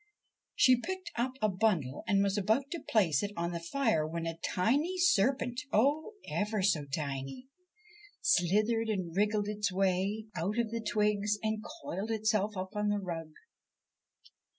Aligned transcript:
She 0.55 0.79
picked 0.81 1.11
up 1.15 1.33
a 1.43 1.47
bundle 1.47 2.03
and 2.07 2.23
was 2.23 2.35
about 2.35 2.71
to 2.71 2.79
place 2.89 3.21
it 3.21 3.29
on 3.37 3.51
the 3.51 3.59
fire 3.59 4.07
when 4.07 4.25
a 4.25 4.39
tiny 4.43 4.97
serpent, 4.97 5.61
oh, 5.71 6.13
ever 6.27 6.63
so 6.63 6.85
tiny 6.85 7.45
1 7.45 7.49
slithered 8.23 8.89
and 8.89 9.15
wriggled 9.15 9.47
its 9.47 9.71
way 9.71 10.25
out 10.35 10.57
of 10.57 10.71
the 10.71 10.81
twigs 10.81 11.37
and 11.43 11.63
coiled 11.83 12.09
itself 12.09 12.57
up 12.57 12.71
on 12.75 12.87
the 12.89 12.97
rug. 12.97 13.29